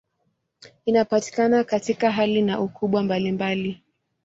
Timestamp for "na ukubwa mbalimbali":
2.41-3.83